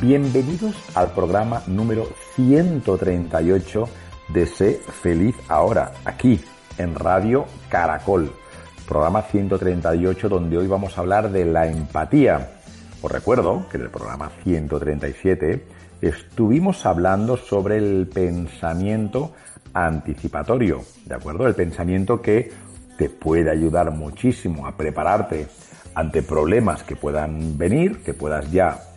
[0.00, 3.88] Bienvenidos al programa número 138
[4.30, 6.40] de Sé Feliz Ahora, aquí
[6.78, 8.32] en Radio Caracol.
[8.88, 12.54] Programa 138 donde hoy vamos a hablar de la empatía.
[13.02, 15.64] Os recuerdo que en el programa 137
[16.00, 19.30] estuvimos hablando sobre el pensamiento
[19.74, 21.46] anticipatorio, ¿de acuerdo?
[21.46, 22.50] El pensamiento que
[22.98, 25.46] te puede ayudar muchísimo a prepararte
[25.94, 28.90] ante problemas que puedan venir, que puedas ya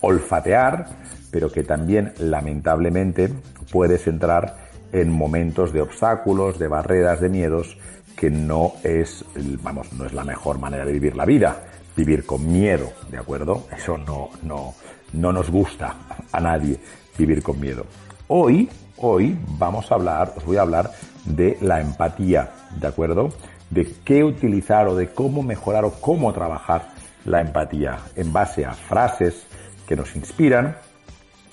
[0.00, 0.86] olfatear,
[1.30, 3.30] pero que también lamentablemente
[3.70, 4.56] puedes entrar
[4.92, 7.76] en momentos de obstáculos, de barreras, de miedos,
[8.16, 9.24] que no es,
[9.62, 11.56] vamos, no es la mejor manera de vivir la vida.
[11.96, 13.66] Vivir con miedo, ¿de acuerdo?
[13.76, 14.74] Eso no, no,
[15.12, 15.94] no nos gusta
[16.32, 16.78] a nadie,
[17.16, 17.86] vivir con miedo.
[18.26, 20.90] Hoy, hoy vamos a hablar, os voy a hablar
[21.24, 22.50] de la empatía,
[22.80, 23.28] ¿de acuerdo?
[23.70, 26.88] De qué utilizar o de cómo mejorar o cómo trabajar
[27.24, 29.46] la empatía en base a frases,
[29.86, 30.76] que nos inspiran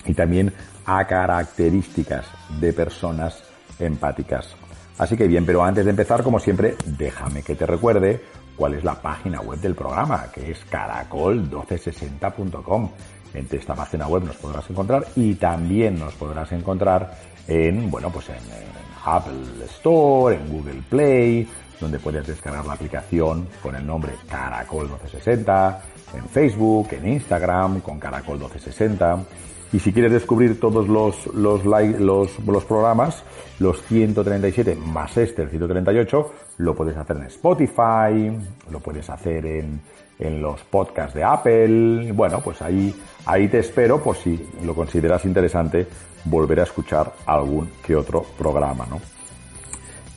[0.04, 0.52] y también
[0.86, 2.26] a características
[2.60, 3.44] de personas
[3.78, 4.56] empáticas.
[4.98, 8.22] Así que bien, pero antes de empezar, como siempre, déjame que te recuerde
[8.56, 12.90] cuál es la página web del programa, que es caracol1260.com.
[13.34, 17.16] En esta página web nos podrás encontrar y también nos podrás encontrar
[17.48, 18.66] en, bueno, pues en, en
[19.04, 21.48] Apple Store, en Google Play,
[21.80, 25.82] donde puedes descargar la aplicación con el nombre Caracol 1260,
[26.14, 29.24] en Facebook, en Instagram, con Caracol 1260.
[29.72, 33.22] Y si quieres descubrir todos los, los, los, los programas,
[33.58, 38.38] los 137 más este, el 138, lo puedes hacer en Spotify,
[38.70, 39.80] lo puedes hacer en,
[40.18, 42.12] en los podcasts de Apple.
[42.12, 45.86] Bueno, pues ahí, ahí te espero por si lo consideras interesante
[46.24, 49.00] volver a escuchar algún que otro programa, ¿no?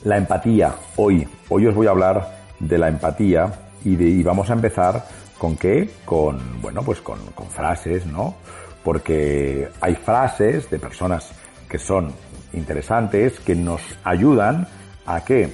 [0.04, 3.52] La empatía, hoy, hoy os voy a hablar de la empatía
[3.84, 5.04] y, de, y vamos a empezar
[5.38, 5.90] con qué?
[6.04, 8.34] Con, bueno, pues con, con frases, ¿no?
[8.82, 11.30] Porque hay frases de personas
[11.68, 12.12] que son
[12.52, 14.66] interesantes, que nos ayudan
[15.06, 15.52] a qué?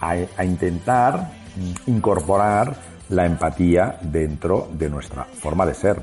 [0.00, 1.30] A, intentar
[1.86, 2.74] incorporar
[3.10, 6.00] la empatía dentro de nuestra forma de ser.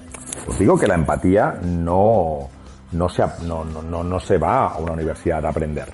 [0.47, 2.49] Os digo que la empatía no,
[2.91, 5.91] no, se, no, no, no se va a una universidad a aprender.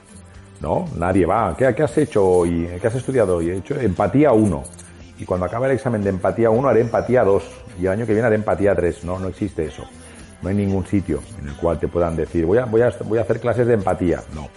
[0.60, 0.86] ¿no?
[0.96, 1.56] Nadie va.
[1.56, 2.70] ¿Qué, ¿Qué, has hecho hoy?
[2.82, 3.50] ¿Qué has estudiado hoy?
[3.50, 4.64] He hecho empatía 1.
[5.20, 7.44] Y cuando acabe el examen de empatía 1 haré empatía 2.
[7.80, 9.04] Y el año que viene haré empatía 3.
[9.04, 9.84] No, no existe eso.
[10.42, 13.18] No hay ningún sitio en el cual te puedan decir, voy a, voy a, voy
[13.18, 14.22] a hacer clases de empatía.
[14.34, 14.50] No.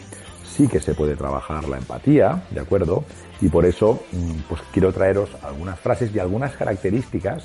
[0.45, 3.05] Sí que se puede trabajar la empatía, ¿de acuerdo?
[3.41, 4.03] Y por eso,
[4.49, 7.45] pues quiero traeros algunas frases y algunas características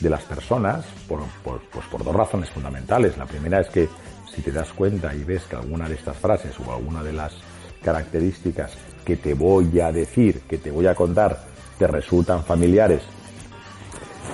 [0.00, 3.16] de las personas por, por, pues por dos razones fundamentales.
[3.16, 3.88] La primera es que
[4.34, 7.34] si te das cuenta y ves que alguna de estas frases o alguna de las
[7.82, 8.72] características
[9.04, 11.49] que te voy a decir, que te voy a contar,
[11.80, 13.00] te resultan familiares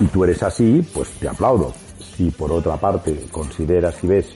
[0.01, 1.73] y tú eres así, pues te aplaudo.
[1.97, 4.27] Si por otra parte consideras y ves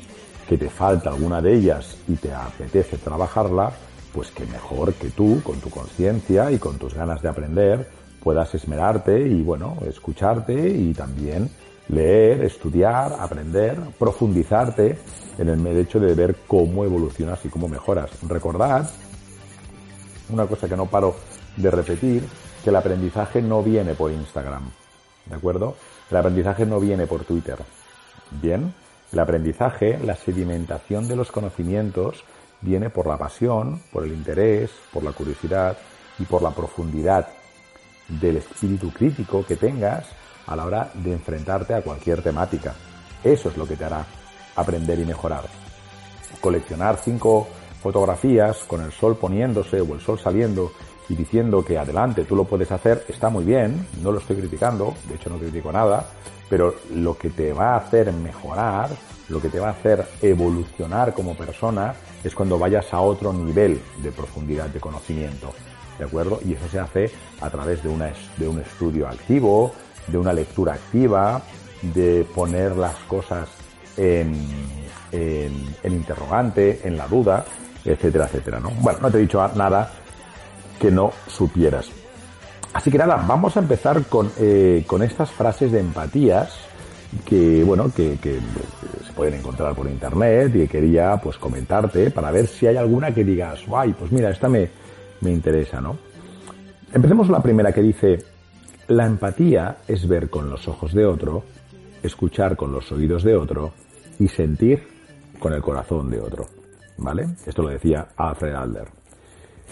[0.47, 3.73] que te falta alguna de ellas y te apetece trabajarla,
[4.13, 7.89] pues que mejor que tú, con tu conciencia y con tus ganas de aprender,
[8.23, 11.49] puedas esmerarte y bueno, escucharte y también
[11.89, 14.97] leer, estudiar, aprender, profundizarte
[15.37, 18.09] en el hecho de ver cómo evolucionas y cómo mejoras.
[18.25, 18.89] Recordad
[20.29, 21.13] una cosa que no paro
[21.57, 22.23] de repetir,
[22.63, 24.69] que el aprendizaje no viene por Instagram,
[25.25, 25.75] ¿de acuerdo?
[26.09, 27.57] El aprendizaje no viene por Twitter.
[28.41, 28.73] Bien,
[29.11, 32.23] el aprendizaje, la sedimentación de los conocimientos
[32.61, 35.77] viene por la pasión, por el interés, por la curiosidad
[36.19, 37.27] y por la profundidad
[38.07, 40.05] del espíritu crítico que tengas
[40.47, 42.73] a la hora de enfrentarte a cualquier temática.
[43.23, 44.05] Eso es lo que te hará
[44.55, 45.43] aprender y mejorar.
[46.39, 47.47] Coleccionar cinco
[47.81, 50.71] fotografías con el sol poniéndose o el sol saliendo
[51.11, 54.95] y diciendo que adelante, tú lo puedes hacer, está muy bien, no lo estoy criticando,
[55.09, 56.05] de hecho no critico nada,
[56.49, 58.89] pero lo que te va a hacer mejorar,
[59.27, 61.93] lo que te va a hacer evolucionar como persona,
[62.23, 65.53] es cuando vayas a otro nivel de profundidad de conocimiento.
[65.99, 66.39] ¿De acuerdo?
[66.45, 67.11] Y eso se hace
[67.41, 69.73] a través de, una, de un estudio activo,
[70.07, 71.41] de una lectura activa,
[71.81, 73.49] de poner las cosas
[73.97, 74.33] en,
[75.11, 77.43] en, en interrogante, en la duda,
[77.83, 78.61] etcétera, etcétera.
[78.61, 78.69] ¿no?
[78.79, 79.91] Bueno, no te he dicho nada
[80.81, 81.91] que no supieras.
[82.73, 86.57] Así que nada, vamos a empezar con, eh, con estas frases de empatías
[87.23, 88.39] que, bueno, que, que,
[89.05, 93.13] se pueden encontrar por internet y que quería pues comentarte para ver si hay alguna
[93.13, 94.69] que digas, ay, pues mira, esta me,
[95.19, 95.97] me interesa, ¿no?
[96.91, 98.17] Empecemos la primera que dice,
[98.87, 101.43] la empatía es ver con los ojos de otro,
[102.01, 103.73] escuchar con los oídos de otro
[104.17, 104.87] y sentir
[105.37, 106.47] con el corazón de otro.
[106.97, 107.27] ¿Vale?
[107.45, 109.00] Esto lo decía Alfred Adler.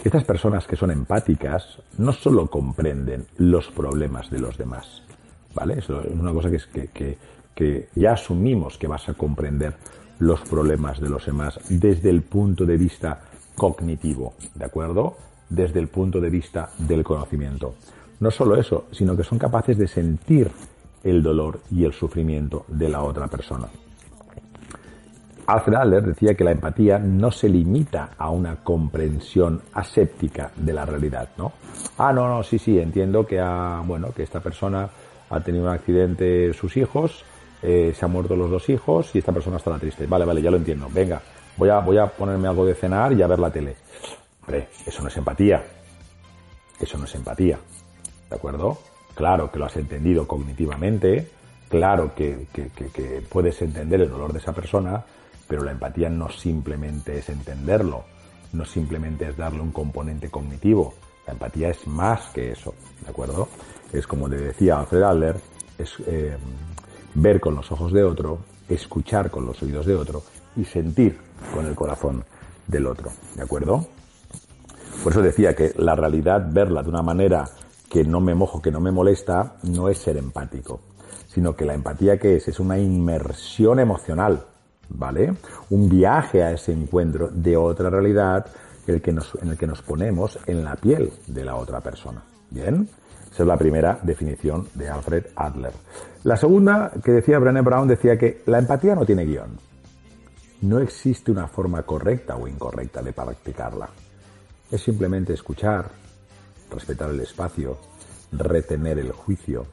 [0.02, 5.02] Estas personas que son empáticas no solo comprenden los problemas de los demás,
[5.54, 5.78] ¿vale?
[5.78, 7.18] Es una cosa que, es que,
[7.54, 9.74] que ya asumimos que vas a comprender
[10.18, 13.20] los problemas de los demás desde el punto de vista
[13.54, 15.16] cognitivo, ¿de acuerdo?
[15.50, 17.74] Desde el punto de vista del conocimiento.
[18.20, 20.50] No solo eso, sino que son capaces de sentir
[21.04, 23.68] el dolor y el sufrimiento de la otra persona.
[25.52, 30.86] Alfred Adler decía que la empatía no se limita a una comprensión aséptica de la
[30.86, 31.52] realidad, ¿no?
[31.98, 34.88] Ah, no, no, sí, sí, entiendo que ha, bueno, que esta persona
[35.28, 37.24] ha tenido un accidente sus hijos,
[37.62, 40.06] eh, se han muerto los dos hijos y esta persona estará triste.
[40.06, 40.88] Vale, vale, ya lo entiendo.
[40.92, 41.20] Venga,
[41.56, 43.76] voy a, voy a ponerme algo de cenar y a ver la tele.
[44.42, 45.62] Hombre, eso no es empatía.
[46.80, 47.58] Eso no es empatía.
[48.28, 48.78] ¿De acuerdo?
[49.14, 51.28] Claro que lo has entendido cognitivamente,
[51.68, 52.46] claro que,
[53.28, 55.04] puedes entender el dolor de esa persona,
[55.50, 58.04] pero la empatía no simplemente es entenderlo,
[58.52, 60.94] no simplemente es darle un componente cognitivo.
[61.26, 63.48] La empatía es más que eso, ¿de acuerdo?
[63.92, 65.36] Es como le decía Alfred Adler,
[65.76, 66.36] es eh,
[67.14, 68.38] ver con los ojos de otro,
[68.68, 70.22] escuchar con los oídos de otro
[70.54, 71.18] y sentir
[71.52, 72.24] con el corazón
[72.68, 73.84] del otro, ¿de acuerdo?
[75.02, 77.44] Por eso decía que la realidad, verla de una manera
[77.90, 80.80] que no me mojo, que no me molesta, no es ser empático,
[81.26, 84.44] sino que la empatía que es es una inmersión emocional
[84.90, 85.34] ¿vale?
[85.70, 88.46] Un viaje a ese encuentro de otra realidad
[88.86, 92.22] el que nos, en el que nos ponemos en la piel de la otra persona.
[92.50, 92.88] ¿Bien?
[93.32, 95.72] Esa es la primera definición de Alfred Adler.
[96.24, 99.56] La segunda que decía Brené Brown decía que la empatía no tiene guion.
[100.62, 103.88] No existe una forma correcta o incorrecta de practicarla.
[104.70, 105.90] Es simplemente escuchar,
[106.70, 107.78] respetar el espacio,
[108.32, 109.66] retener el juicio,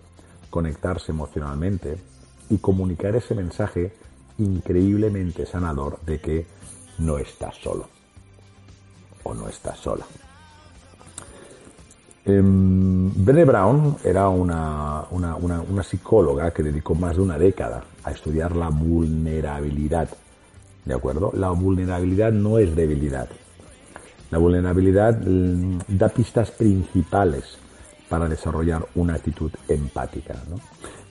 [0.50, 1.98] conectarse emocionalmente
[2.50, 3.92] y comunicar ese mensaje
[4.39, 6.45] increíblemente sanador de que
[7.00, 7.88] no estás solo
[9.24, 10.06] o no estás sola.
[12.25, 17.84] Eh, Brené Brown era una, una, una, una, psicóloga que dedicó más de una década
[18.04, 20.10] a estudiar la vulnerabilidad.
[20.83, 21.31] ¿De acuerdo?
[21.36, 23.30] La vulnerabilidad no es debilidad.
[24.30, 27.57] La vulnerabilidad mm, da pistas principales
[28.10, 30.36] para desarrollar una actitud empática.
[30.50, 30.60] ¿no?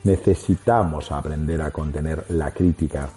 [0.06, 3.08] Necesitamos aprender a contener la crítica,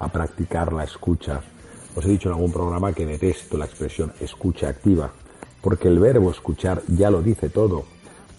[0.00, 1.40] a practicar la escucha.
[1.94, 5.12] Os he dicho en algún programa que detesto la expresión escucha activa,
[5.60, 7.84] porque el verbo escuchar ya lo dice todo.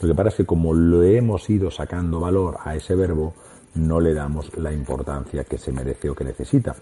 [0.01, 3.34] Lo que pasa es que como lo hemos ido sacando valor a ese verbo,
[3.75, 6.75] no le damos la importancia que se merece o que necesita.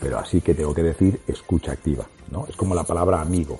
[0.00, 2.44] Pero así que tengo que decir escucha activa, ¿no?
[2.46, 3.58] Es como la palabra amigo.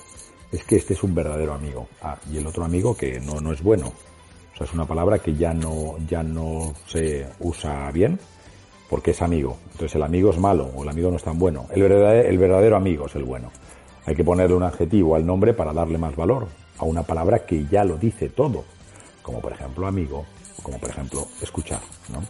[0.53, 1.89] Es que este es un verdadero amigo.
[2.03, 3.95] Ah, y el otro amigo que no, no es bueno.
[4.59, 8.19] Sea, es una palabra que ya no, ya no se usa bien
[8.91, 9.57] porque es amigo.
[9.67, 11.67] Entonces el amigo es malo o el amigo no es tan bueno.
[11.71, 13.53] El verdadero, el verdadero amigo es el bueno.
[14.05, 16.49] Hay que ponerle un adjetivo al nombre para darle más valor
[16.79, 18.65] a una palabra que ya lo dice todo,
[19.23, 20.25] como por ejemplo amigo,
[20.61, 21.81] como por ejemplo escuchar.
[22.13, 22.21] ¿no?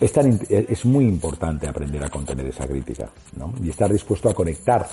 [0.00, 3.54] Es, tan, es muy importante aprender a contener esa crítica ¿no?
[3.62, 4.88] y estar dispuesto a conectar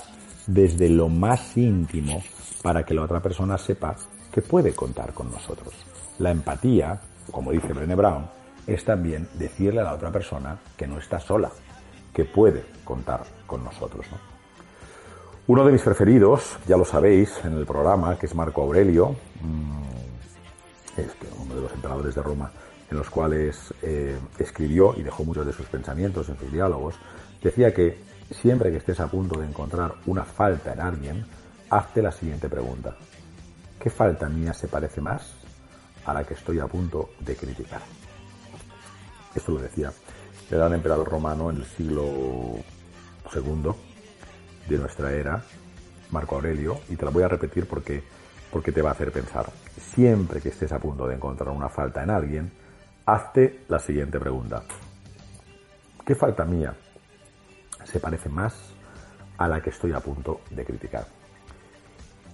[0.46, 2.22] desde lo más íntimo
[2.62, 3.96] para que la otra persona sepa
[4.34, 5.72] que puede contar con nosotros.
[6.18, 6.98] La empatía,
[7.30, 8.26] como dice Brené Brown,
[8.66, 11.52] es también decirle a la otra persona que no está sola,
[12.12, 14.04] que puede contar con nosotros.
[14.10, 14.18] ¿no?
[15.46, 21.00] Uno de mis preferidos, ya lo sabéis, en el programa, que es Marco Aurelio, mm,
[21.00, 22.50] es uno de los emperadores de Roma,
[22.90, 26.96] en los cuales eh, escribió y dejó muchos de sus pensamientos en sus diálogos,
[27.40, 28.00] decía que
[28.32, 31.24] siempre que estés a punto de encontrar una falta en alguien,
[31.70, 32.96] hazte la siguiente pregunta.
[33.84, 35.34] ¿Qué falta mía se parece más
[36.06, 37.82] a la que estoy a punto de criticar?
[39.34, 39.92] Esto lo decía
[40.50, 42.02] el gran emperador romano en el siglo
[43.34, 43.72] II
[44.70, 45.42] de nuestra era,
[46.12, 48.02] Marco Aurelio, y te la voy a repetir porque,
[48.50, 49.52] porque te va a hacer pensar.
[49.78, 52.50] Siempre que estés a punto de encontrar una falta en alguien,
[53.04, 54.62] hazte la siguiente pregunta.
[56.06, 56.74] ¿Qué falta mía
[57.84, 58.54] se parece más
[59.36, 61.23] a la que estoy a punto de criticar?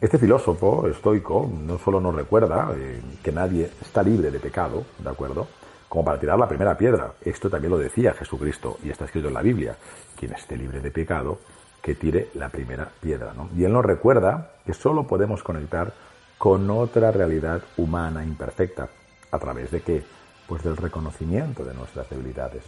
[0.00, 5.10] Este filósofo estoico no solo nos recuerda eh, que nadie está libre de pecado, ¿de
[5.10, 5.46] acuerdo?
[5.90, 7.12] Como para tirar la primera piedra.
[7.20, 9.76] Esto también lo decía Jesucristo y está escrito en la Biblia.
[10.18, 11.40] Quien esté libre de pecado,
[11.82, 13.50] que tire la primera piedra, ¿no?
[13.54, 15.92] Y él nos recuerda que solo podemos conectar
[16.38, 18.88] con otra realidad humana imperfecta.
[19.30, 20.02] ¿A través de qué?
[20.46, 22.64] Pues del reconocimiento de nuestras debilidades.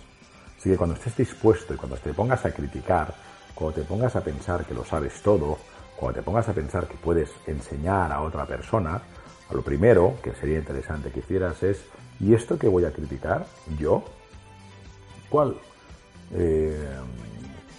[0.59, 3.15] Así que cuando estés dispuesto y cuando te pongas a criticar,
[3.55, 5.57] cuando te pongas a pensar que lo sabes todo,
[6.03, 9.01] cuando te pongas a pensar que puedes enseñar a otra persona,
[9.53, 11.85] lo primero que sería interesante que hicieras es,
[12.19, 13.47] ¿y esto que voy a criticar?
[13.79, 14.03] ¿Yo?
[15.31, 15.55] ¿Cuál?
[16.33, 16.89] Eh,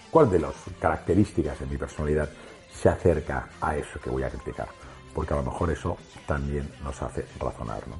[0.09, 2.29] ¿Cuál de las características de mi personalidad
[2.73, 4.69] se acerca a eso que voy a criticar?
[5.13, 7.99] Porque a lo mejor eso también nos hace razonar, ¿no?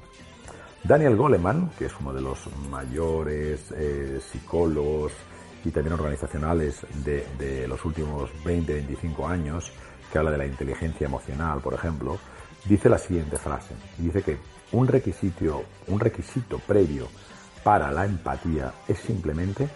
[0.86, 5.12] Daniel Goleman, que es uno de los mayores eh, psicólogos
[5.66, 9.74] y también organizacionales de los últimos 20-25 años,
[10.14, 12.20] que habla de la inteligencia emocional, por ejemplo,
[12.66, 13.74] dice la siguiente frase.
[13.98, 14.38] Dice que
[14.72, 17.08] un requisito, un requisito previo
[17.64, 19.68] para la empatía es simplemente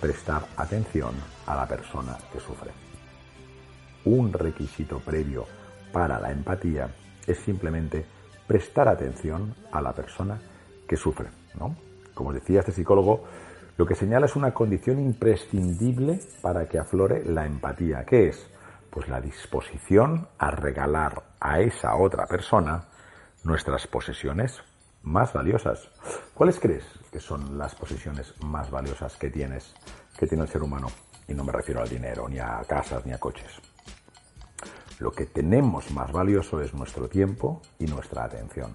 [0.00, 1.14] prestar atención
[1.44, 2.70] a la persona que sufre.
[4.06, 5.46] Un requisito previo
[5.92, 6.88] para la empatía
[7.26, 8.06] es simplemente
[8.46, 10.40] prestar atención a la persona
[10.88, 11.28] que sufre.
[11.60, 11.76] ¿no?
[12.14, 13.24] Como decía este psicólogo,
[13.76, 18.06] lo que señala es una condición imprescindible para que aflore la empatía.
[18.06, 18.55] ¿Qué es?
[18.96, 22.86] Pues la disposición a regalar a esa otra persona
[23.44, 24.62] nuestras posesiones
[25.02, 25.90] más valiosas.
[26.32, 29.74] ¿Cuáles crees que son las posesiones más valiosas que tienes,
[30.18, 30.86] que tiene el ser humano?
[31.28, 33.60] Y no me refiero al dinero, ni a casas, ni a coches.
[34.98, 38.74] Lo que tenemos más valioso es nuestro tiempo y nuestra atención.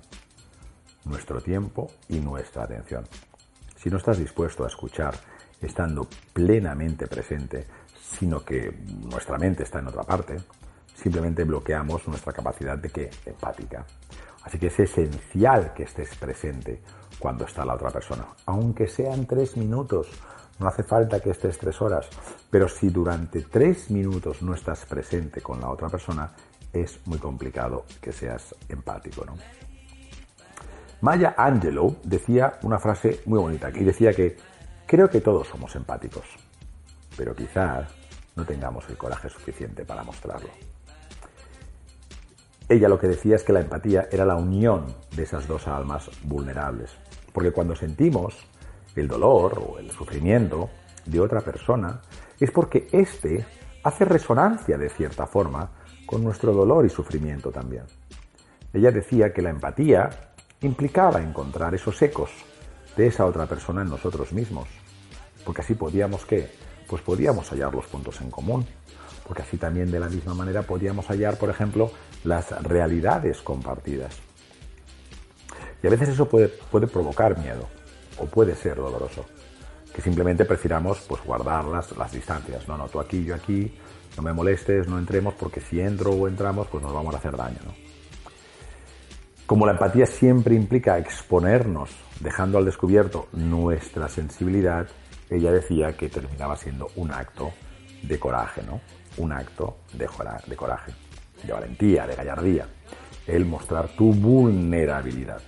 [1.03, 3.07] Nuestro tiempo y nuestra atención.
[3.75, 5.15] Si no estás dispuesto a escuchar
[5.59, 7.65] estando plenamente presente,
[8.17, 8.71] sino que
[9.09, 10.37] nuestra mente está en otra parte,
[10.93, 13.85] simplemente bloqueamos nuestra capacidad de que empática.
[14.43, 16.81] Así que es esencial que estés presente
[17.19, 20.07] cuando está la otra persona, aunque sean tres minutos.
[20.59, 22.07] No hace falta que estés tres horas,
[22.49, 26.31] pero si durante tres minutos no estás presente con la otra persona,
[26.71, 29.35] es muy complicado que seas empático, ¿no?
[31.01, 34.37] Maya Angelou decía una frase muy bonita y decía que
[34.85, 36.25] creo que todos somos empáticos,
[37.17, 38.00] pero quizás
[38.35, 40.49] no tengamos el coraje suficiente para mostrarlo.
[42.69, 46.09] Ella lo que decía es que la empatía era la unión de esas dos almas
[46.23, 46.91] vulnerables,
[47.33, 48.47] porque cuando sentimos
[48.95, 50.69] el dolor o el sufrimiento
[51.05, 52.01] de otra persona,
[52.39, 53.45] es porque éste
[53.83, 55.69] hace resonancia de cierta forma
[56.05, 57.83] con nuestro dolor y sufrimiento también.
[58.73, 60.09] Ella decía que la empatía
[60.61, 62.31] implicaba encontrar esos ecos
[62.95, 64.67] de esa otra persona en nosotros mismos,
[65.45, 66.51] porque así podíamos que
[66.91, 68.67] pues podíamos hallar los puntos en común,
[69.25, 71.89] porque así también de la misma manera podíamos hallar, por ejemplo,
[72.25, 74.17] las realidades compartidas.
[75.81, 77.65] Y a veces eso puede, puede provocar miedo,
[78.17, 79.25] o puede ser doloroso,
[79.95, 83.73] que simplemente prefiramos pues guardar las, las distancias, no, no, tú aquí, yo aquí,
[84.17, 87.37] no me molestes, no entremos, porque si entro o entramos, pues nos vamos a hacer
[87.37, 87.73] daño, ¿no?
[89.45, 94.89] Como la empatía siempre implica exponernos, dejando al descubierto nuestra sensibilidad,
[95.31, 97.53] ella decía que terminaba siendo un acto
[98.03, 98.81] de coraje, ¿no?
[99.17, 100.91] Un acto de, coraje,
[101.41, 102.67] de valentía, de gallardía.
[103.25, 105.41] El mostrar tu vulnerabilidad.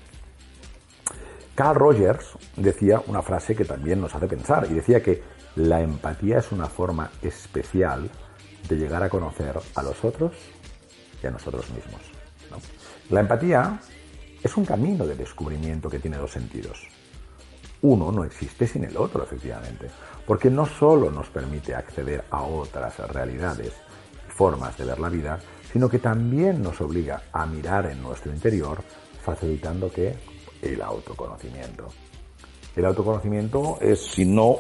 [1.53, 5.21] Carl Rogers decía una frase que también nos hace pensar y decía que
[5.57, 8.09] la empatía es una forma especial
[8.67, 10.31] de llegar a conocer a los otros
[11.21, 12.01] y a nosotros mismos.
[13.09, 13.79] La empatía
[14.41, 16.87] es un camino de descubrimiento que tiene dos sentidos
[17.83, 19.87] uno no existe sin el otro, efectivamente,
[20.25, 23.73] porque no solo nos permite acceder a otras realidades
[24.27, 25.39] y formas de ver la vida,
[25.71, 28.81] sino que también nos obliga a mirar en nuestro interior,
[29.21, 30.15] facilitando que
[30.61, 31.87] el autoconocimiento.
[32.75, 34.59] El autoconocimiento es, si no,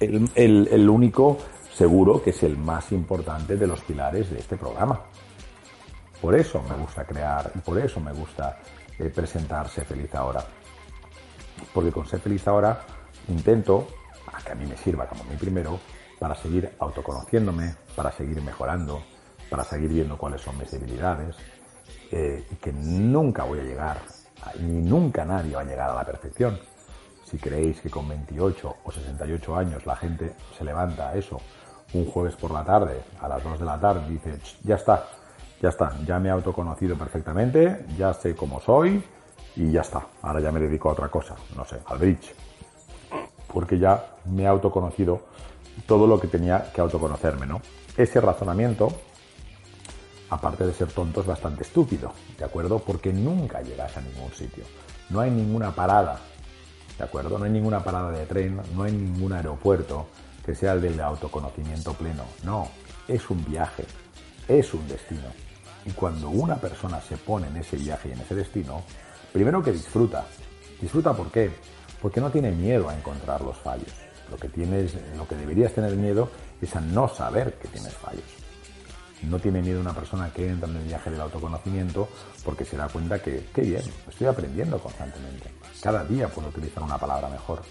[0.00, 1.38] el, único
[1.72, 5.00] seguro que es el más importante de los pilares de este programa.
[6.20, 8.58] Por eso me gusta crear y por eso me gusta
[8.98, 10.44] eh, presentarse feliz ahora
[11.72, 12.80] porque con ser feliz ahora
[13.28, 13.88] intento,
[14.32, 15.78] a que a mí me sirva como mi primero,
[16.18, 19.02] para seguir autoconociéndome, para seguir mejorando,
[19.50, 21.36] para seguir viendo cuáles son mis debilidades,
[22.10, 23.98] eh, y que nunca voy a llegar,
[24.60, 26.58] ni nunca nadie va a llegar a la perfección.
[27.24, 31.40] Si creéis que con 28 o 68 años la gente se levanta a eso
[31.92, 35.06] un jueves por la tarde, a las 2 de la tarde, y dice, ya está,
[35.60, 39.02] Ya está, ya me he autoconocido perfectamente, ya sé cómo soy
[39.58, 40.06] y ya está.
[40.22, 42.32] Ahora ya me dedico a otra cosa, no sé, al bridge.
[43.52, 45.22] Porque ya me he autoconocido
[45.86, 47.60] todo lo que tenía que autoconocerme, ¿no?
[47.96, 48.92] Ese razonamiento,
[50.30, 52.78] aparte de ser tonto, es bastante estúpido, ¿de acuerdo?
[52.78, 54.64] Porque nunca llegas a ningún sitio.
[55.10, 56.20] No hay ninguna parada,
[56.96, 57.36] ¿de acuerdo?
[57.36, 60.06] No hay ninguna parada de tren, no hay ningún aeropuerto
[60.46, 62.22] que sea el del autoconocimiento pleno.
[62.44, 62.68] No,
[63.08, 63.84] es un viaje,
[64.46, 65.28] es un destino.
[65.84, 68.84] Y cuando una persona se pone en ese viaje y en ese destino,
[69.32, 70.26] primero que disfruta.
[70.80, 71.50] ¿Disfruta por qué?
[72.00, 73.92] Porque no tiene miedo a encontrar los fallos.
[74.30, 76.30] Lo que tienes, lo que deberías tener miedo
[76.60, 78.24] es a no saber que tienes fallos.
[79.22, 82.08] No tiene miedo una persona que entra en el viaje del autoconocimiento
[82.44, 85.50] porque se da cuenta que, qué bien, estoy aprendiendo constantemente.
[85.82, 87.62] Cada día puedo utilizar una palabra mejor.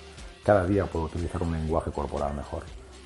[0.44, 2.64] Cada día puedo utilizar un lenguaje corporal mejor.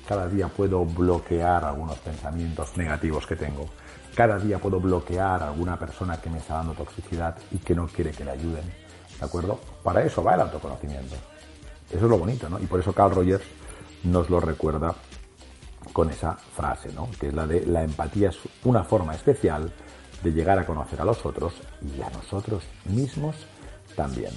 [0.08, 3.68] Cada día puedo bloquear algunos pensamientos negativos que tengo.
[4.14, 7.86] Cada día puedo bloquear a alguna persona que me está dando toxicidad y que no
[7.86, 8.64] quiere que le ayuden.
[9.18, 9.58] ¿De acuerdo?
[9.82, 11.14] Para eso va el autoconocimiento.
[11.88, 12.58] Eso es lo bonito, ¿no?
[12.58, 13.44] Y por eso Carl Rogers
[14.04, 14.94] nos lo recuerda
[15.92, 17.08] con esa frase, ¿no?
[17.18, 19.72] Que es la de la empatía es una forma especial
[20.22, 23.36] de llegar a conocer a los otros y a nosotros mismos
[23.96, 24.32] también.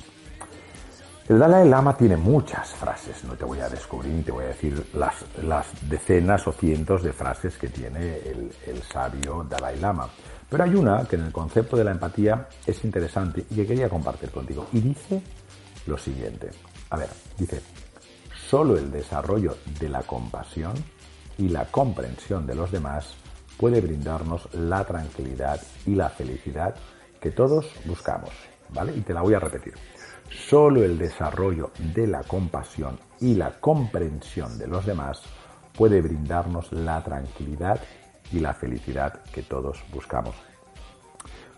[1.28, 4.50] El Dalai Lama tiene muchas frases, no te voy a descubrir ni te voy a
[4.50, 10.08] decir las, decenas o cientos de frases que tiene el, el, sabio Dalai Lama.
[10.48, 13.90] Pero hay una que en el concepto de la empatía es interesante y que quería
[13.90, 14.68] compartir contigo.
[14.72, 15.24] Y dice
[15.88, 16.52] lo siguiente.
[16.92, 17.60] A ver, dice,
[18.48, 20.74] solo el desarrollo de la compasión
[21.40, 23.16] y la comprensión de los demás
[23.58, 26.76] puede brindarnos la tranquilidad y la felicidad
[27.20, 28.30] que todos buscamos.
[28.70, 28.96] ¿Vale?
[28.96, 29.74] Y te la voy a repetir.
[30.30, 35.22] Solo el desarrollo de la compasión y la comprensión de los demás
[35.74, 37.80] puede brindarnos la tranquilidad
[38.32, 40.36] y la felicidad que todos buscamos.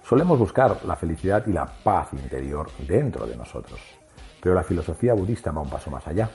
[0.04, 3.80] Solemos buscar la felicidad y la paz interior dentro de nosotros,
[4.42, 6.30] pero la filosofía budista va un paso más allá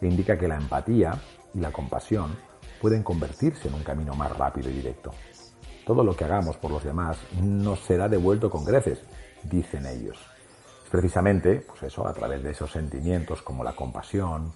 [0.00, 1.14] e indica que la empatía
[1.54, 2.36] y la compasión
[2.80, 5.12] pueden convertirse en un camino más rápido y directo.
[5.86, 9.00] Todo lo que hagamos por los demás nos será devuelto con creces,
[9.44, 10.31] dicen ellos
[10.92, 14.52] precisamente, pues eso, a través de esos sentimientos como la compasión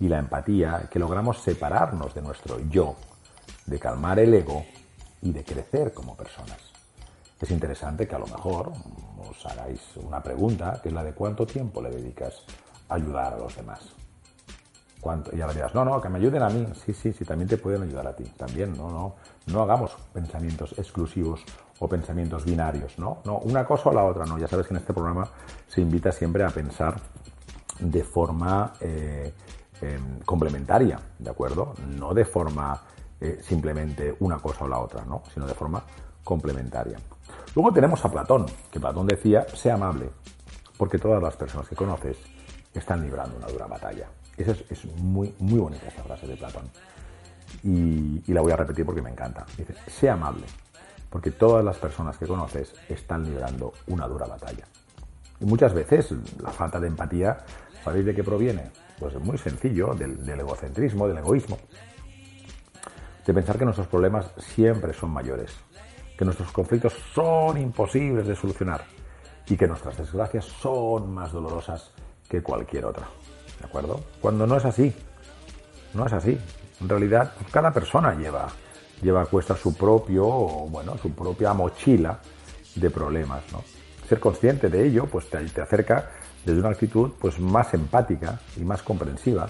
[0.00, 2.96] y la empatía, que logramos separarnos de nuestro yo,
[3.66, 4.64] de calmar el ego
[5.20, 6.56] y de crecer como personas.
[7.38, 8.72] Es interesante que a lo mejor
[9.28, 12.44] os hagáis una pregunta, que es la de cuánto tiempo le dedicas
[12.88, 13.80] a ayudar a los demás.
[15.02, 15.36] ¿Cuánto?
[15.36, 16.66] Y ahora dirás, no, no, que me ayuden a mí.
[16.82, 18.24] Sí, sí, sí, también te pueden ayudar a ti.
[18.38, 19.16] También, no, no.
[19.48, 21.44] No hagamos pensamientos exclusivos
[21.88, 23.18] pensamientos binarios, ¿no?
[23.24, 24.38] No, una cosa o la otra, no.
[24.38, 25.28] Ya sabes que en este programa
[25.68, 26.96] se invita siempre a pensar
[27.80, 29.32] de forma eh,
[29.80, 31.74] em, complementaria, ¿de acuerdo?
[31.96, 32.80] No de forma
[33.20, 35.22] eh, simplemente una cosa o la otra, ¿no?
[35.32, 35.82] Sino de forma
[36.22, 36.98] complementaria.
[37.54, 40.10] Luego tenemos a Platón, que Platón decía, sea amable,
[40.76, 42.16] porque todas las personas que conoces
[42.72, 44.08] están librando una dura batalla.
[44.36, 46.64] Esa es, muy, muy bonita esta frase de Platón.
[47.62, 49.46] Y, y, la voy a repetir porque me encanta.
[49.56, 50.44] Dice, sea amable,
[51.14, 54.64] porque todas las personas que conoces están librando una dura batalla.
[55.38, 57.38] Y muchas veces la falta de empatía,
[57.84, 58.72] ¿sabéis de qué proviene?
[58.98, 61.56] Pues es muy sencillo, del, egocentrismo, del egoísmo.
[63.24, 65.52] De pensar que nuestros problemas siempre son mayores,
[66.18, 68.84] que nuestros conflictos son imposibles de solucionar
[69.46, 71.92] y que nuestras desgracias son más dolorosas
[72.28, 73.06] que cualquier otra.
[73.60, 74.00] ¿De acuerdo?
[74.20, 74.92] Cuando no es así,
[75.94, 76.36] no es así.
[76.80, 78.48] En realidad, cada persona lleva
[79.02, 82.20] lleva a cuesta su propio, bueno, su propia mochila
[82.74, 83.62] de problemas, ¿no?
[84.08, 86.10] Ser consciente de ello, pues te, acerca
[86.44, 89.46] desde una actitud pues más empática y más comprensiva,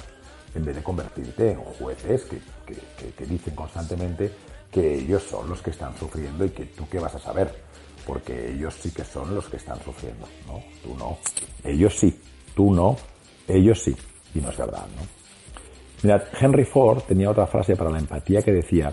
[0.54, 2.40] en vez de convertirte en jueces que,
[3.16, 4.30] que, dicen constantemente
[4.70, 7.52] que ellos son los que están sufriendo y que tú qué vas a saber,
[8.06, 10.62] porque ellos sí que son los que están sufriendo, ¿no?
[10.82, 11.18] Tú no.
[11.64, 12.20] Ellos sí,
[12.54, 12.96] tú no,
[13.48, 13.96] ellos sí.
[14.34, 15.24] Y no es verdad, ¿no?
[16.02, 18.92] Mirad, Henry Ford tenía otra frase para la empatía que decía,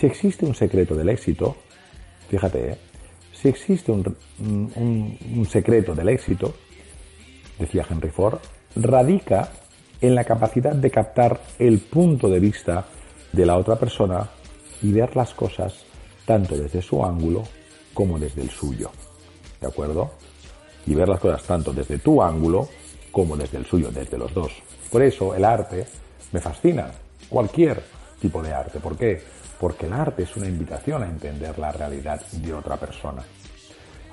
[0.00, 1.56] si existe un secreto del éxito,
[2.30, 2.78] fíjate, ¿eh?
[3.32, 6.54] si existe un, un secreto del éxito,
[7.58, 8.38] decía Henry Ford,
[8.76, 9.50] radica
[10.00, 12.86] en la capacidad de captar el punto de vista
[13.30, 14.26] de la otra persona
[14.80, 15.84] y ver las cosas
[16.24, 17.42] tanto desde su ángulo
[17.92, 18.90] como desde el suyo.
[19.60, 20.12] ¿De acuerdo?
[20.86, 22.68] Y ver las cosas tanto desde tu ángulo
[23.12, 24.50] como desde el suyo, desde los dos.
[24.90, 25.86] Por eso el arte
[26.32, 26.90] me fascina.
[27.28, 27.82] Cualquier
[28.18, 28.80] tipo de arte.
[28.80, 29.20] ¿Por qué?
[29.60, 33.22] Porque el arte es una invitación a entender la realidad de otra persona.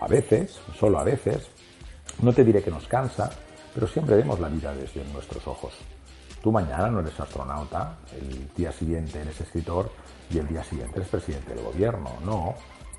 [0.02, 1.48] A veces, solo a veces,
[2.22, 3.32] no te diré que nos cansa,
[3.74, 5.74] pero siempre vemos la vida desde nuestros ojos.
[6.44, 9.90] Tú mañana no eres astronauta, el día siguiente eres escritor
[10.30, 12.12] y el día siguiente eres presidente del gobierno.
[12.26, 12.54] No,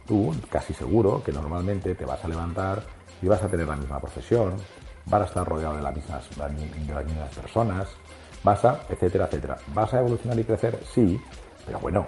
[0.07, 2.83] tú casi seguro que normalmente te vas a levantar
[3.21, 4.57] y vas a tener la misma profesión,
[5.05, 7.89] vas a estar rodeado de las mismas, de las mismas personas,
[8.43, 9.59] vas a, etcétera, etcétera.
[9.75, 10.79] ¿Vas a evolucionar y crecer?
[10.95, 11.21] Sí,
[11.67, 12.07] pero bueno,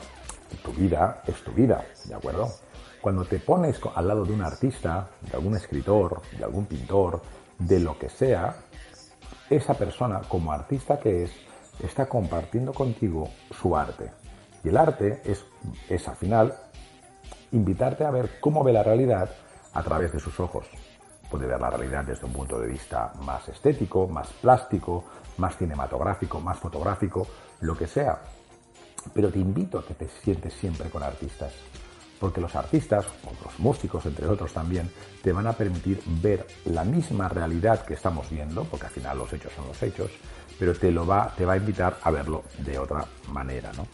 [0.57, 2.49] tu vida es tu vida, ¿de acuerdo?
[3.01, 7.23] Cuando te pones al lado de un artista, de algún escritor, de algún pintor,
[7.59, 8.57] de lo que sea,
[9.49, 11.33] esa persona, como artista que es,
[11.83, 14.13] está compartiendo contigo su arte.
[14.63, 15.45] Y el arte es,
[15.89, 16.55] es al final
[17.53, 19.31] invitarte a ver cómo ve la realidad
[19.73, 20.67] a través de sus ojos.
[21.31, 25.05] Puede ver la realidad desde un punto de vista más estético, más plástico,
[25.39, 27.27] más cinematográfico, más fotográfico,
[27.61, 28.21] lo que sea.
[29.15, 31.53] Pero te invito a que te sientes siempre con artistas,
[32.19, 34.91] porque los artistas, o los músicos entre otros también,
[35.23, 39.33] te van a permitir ver la misma realidad que estamos viendo, porque al final los
[39.33, 40.11] hechos son los hechos,
[40.59, 43.87] pero te lo va, te va a invitar a verlo de otra manera, ¿no?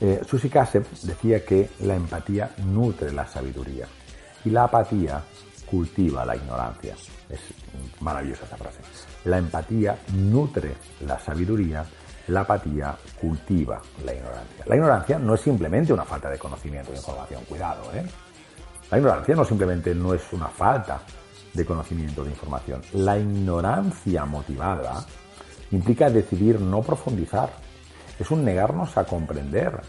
[0.00, 0.20] Eh,
[0.52, 3.86] Kassev decía que la empatía nutre la sabiduría
[4.44, 5.22] y la apatía
[5.64, 6.94] cultiva la ignorancia.
[7.28, 7.40] Es
[8.00, 8.78] maravillosa esa frase.
[9.24, 10.74] La empatía nutre
[11.06, 11.84] la sabiduría,
[12.28, 14.64] la apatía cultiva la ignorancia.
[14.66, 18.04] La ignorancia no es simplemente una falta de conocimiento de información, cuidado, ¿eh?
[18.90, 21.00] La ignorancia no simplemente no es una falta
[21.52, 22.82] de conocimiento de información.
[22.92, 25.04] La ignorancia motivada
[25.70, 27.50] implica decidir no profundizar.
[28.18, 29.80] Es un negarnos a comprender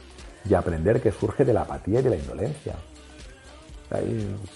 [0.50, 2.76] y aprender que surge de la apatía y de la indolencia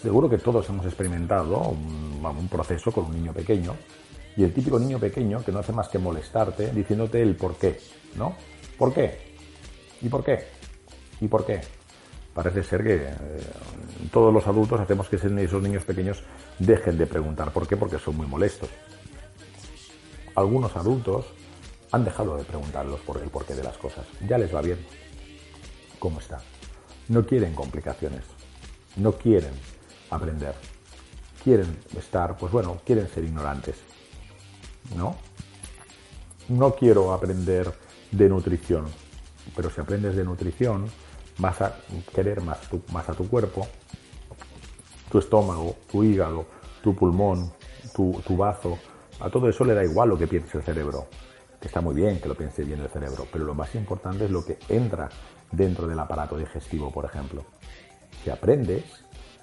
[0.01, 3.75] seguro que todos hemos experimentado un, proceso con un niño pequeño
[4.39, 7.77] y el típico niño pequeño que no hace más que molestarte diciéndote el por qué,
[8.15, 8.37] ¿no?
[8.77, 9.35] ¿Por qué?
[10.01, 10.45] ¿Y por qué?
[11.19, 11.59] ¿Y por qué?
[12.33, 13.13] Parece ser que eh,
[14.13, 16.23] todos los adultos hacemos que esos niños pequeños
[16.57, 18.69] dejen de preguntar por qué porque son muy molestos.
[20.35, 21.25] Algunos adultos
[21.91, 24.05] han dejado de preguntarlos por el porqué de las cosas.
[24.25, 24.79] Ya les va bien.
[25.99, 26.39] ¿Cómo está?
[27.09, 28.23] No quieren complicaciones
[28.95, 29.53] no quieren
[30.09, 30.53] aprender.
[31.43, 33.75] Quieren estar, pues bueno, quieren ser ignorantes.
[34.95, 35.15] ¿No?
[36.49, 37.71] No quiero aprender
[38.11, 38.85] de nutrición,
[39.55, 40.87] pero si aprendes de nutrición,
[41.37, 41.75] vas a
[42.13, 42.59] querer más,
[43.07, 43.67] a tu cuerpo,
[45.11, 46.45] tu estómago, tu hígado,
[46.81, 47.51] tu pulmón,
[47.95, 48.79] tu, tu bazo.
[49.19, 51.07] A todo eso le da igual lo que piense el cerebro.
[51.61, 54.31] Que está muy bien que lo piense bien el cerebro, pero lo más importante es
[54.31, 55.09] lo que entra
[55.51, 57.43] dentro del aparato digestivo, por ejemplo
[58.23, 58.83] si aprendes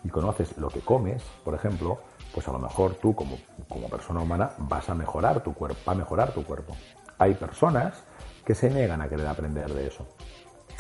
[0.05, 1.99] y conoces lo que comes, por ejemplo,
[2.33, 5.95] pues a lo mejor tú como, como persona humana vas a mejorar tu cuerpo, a
[5.95, 6.77] mejorar tu cuerpo.
[7.19, 8.03] Hay personas
[8.45, 10.07] que se niegan a querer aprender de eso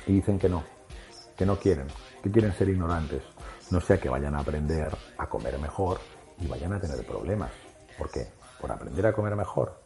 [0.07, 0.63] y dicen que no,
[1.37, 1.87] que no quieren,
[2.23, 3.23] que quieren ser ignorantes,
[3.71, 5.99] no sea que vayan a aprender a comer mejor
[6.39, 7.51] y vayan a tener problemas.
[7.99, 8.29] ¿Por qué?
[8.61, 9.81] Por aprender a comer mejor,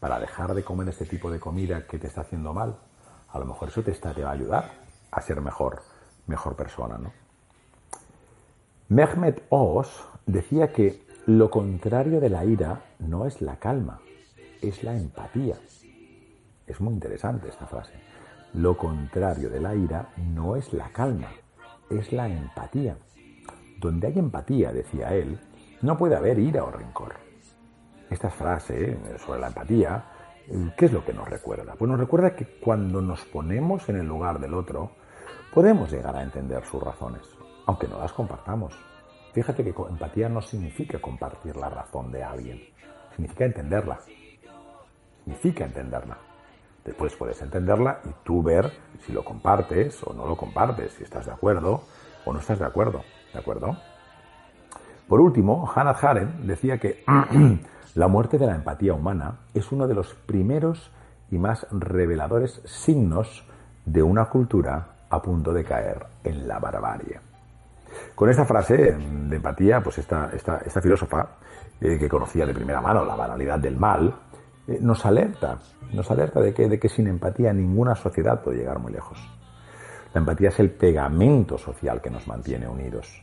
[0.00, 2.78] para dejar de comer ese tipo de comida que te está haciendo mal.
[3.28, 4.70] A lo mejor eso te, está, te va a ayudar
[5.10, 5.82] a ser mejor,
[6.26, 7.12] mejor persona, ¿no?
[8.88, 14.00] Mehmet Oz decía que lo contrario de la ira no es la calma,
[14.60, 15.56] es la empatía.
[16.66, 17.92] Es muy interesante esta frase.
[18.54, 21.30] Lo contrario de la ira no es la calma,
[21.88, 22.96] es la empatía.
[23.78, 25.38] Donde hay empatía, decía él,
[25.82, 27.14] no puede haber ira o rencor.
[28.08, 30.04] Esta frase sobre la empatía,
[30.76, 31.74] ¿qué es lo que nos recuerda?
[31.78, 34.92] Pues nos recuerda que cuando nos ponemos en el lugar del otro,
[35.54, 37.22] podemos llegar a entender sus razones
[37.70, 38.74] aunque no las compartamos.
[39.32, 42.60] Fíjate que empatía no significa compartir la razón de alguien,
[43.14, 44.00] significa entenderla.
[45.24, 46.18] Significa entenderla.
[46.84, 48.72] Después puedes entenderla y tú ver
[49.06, 51.82] si lo compartes o no lo compartes, si estás de acuerdo
[52.24, 53.02] o no estás de acuerdo.
[53.32, 53.76] ¿De acuerdo?
[55.06, 57.04] Por último, Hannah Arendt decía que
[57.94, 60.90] la muerte de la empatía humana es uno de los primeros
[61.30, 63.44] y más reveladores signos
[63.84, 67.29] de una cultura a punto de caer en la barbarie.
[68.14, 71.36] Con esta frase de empatía, pues esta, esta, esta filósofa,
[71.80, 74.14] eh, que conocía de primera mano la banalidad del mal,
[74.66, 75.58] eh, nos alerta,
[75.92, 79.18] nos alerta de que, de que sin empatía ninguna sociedad puede llegar muy lejos.
[80.12, 83.22] La empatía es el pegamento social que nos mantiene unidos.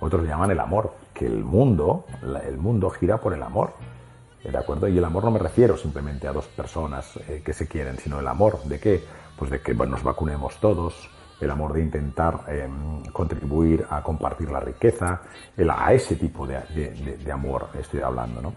[0.00, 2.04] Otros llaman el amor, que el mundo,
[2.44, 3.72] el mundo gira por el amor.
[4.42, 4.86] ¿De acuerdo?
[4.86, 8.20] Y el amor no me refiero simplemente a dos personas eh, que se quieren, sino
[8.20, 9.04] el amor de qué?
[9.36, 14.60] Pues de que nos vacunemos todos, el amor de intentar em, contribuir a compartir la
[14.60, 15.20] riqueza,
[15.56, 18.40] el, a ese tipo de, amor estoy hablando.
[18.40, 18.52] ¿no?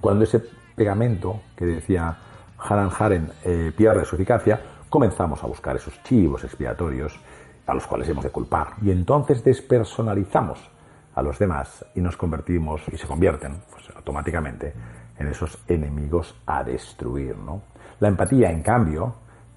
[0.00, 0.42] Cuando ese
[0.74, 2.16] pegamento que decía
[2.58, 7.18] Hanan Haren eh, pierde su eficacia, comenzamos a buscar esos chivos expiatorios
[7.66, 8.74] a los cuales hemos de culpar.
[8.82, 10.70] Y entonces despersonalizamos
[11.14, 14.72] a los demás y nos convertimos y se convierten pues, automáticamente
[15.18, 17.36] en esos enemigos a destruir.
[17.36, 17.62] ¿no?
[18.00, 19.14] La empatía, en cambio,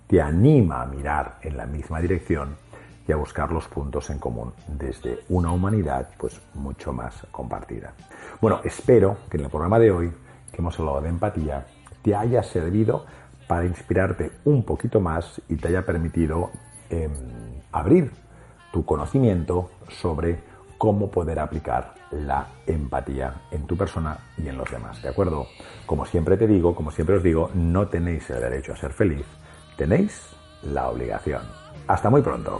[0.10, 2.58] te anima a mirar en la misma dirección
[3.08, 7.94] y a buscar los puntos en común desde una humanidad pues mucho más compartida.
[8.42, 10.12] Bueno, espero que en el programa de hoy,
[10.52, 11.64] que hemos hablado de empatía,
[12.02, 13.06] te haya servido
[13.48, 16.50] para inspirarte un poquito más y te haya permitido
[16.90, 17.12] em,
[17.72, 18.12] abrir
[18.74, 20.40] tu conocimiento sobre
[20.80, 25.46] cómo poder aplicar la empatía en tu persona y en los demás, ¿de acuerdo?
[25.86, 29.26] Como siempre te digo, como siempre os digo, no tenéis el derecho a ser feliz,
[29.80, 31.42] tenéis la obligación.
[31.88, 32.60] Hasta muy pronto.